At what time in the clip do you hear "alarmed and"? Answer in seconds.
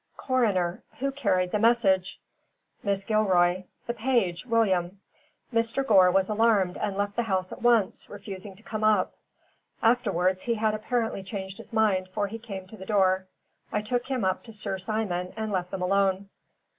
6.27-6.97